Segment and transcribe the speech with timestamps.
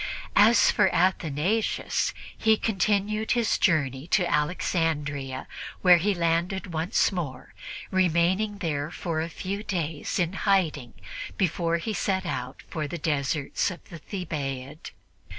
[0.35, 5.45] As for Athanasius, he continued his journey to Alexandria,
[5.83, 7.53] where he landed once more,
[7.91, 10.95] remaining there for a few days in hiding
[11.37, 14.89] before he set out for the deserts of the Thebaid.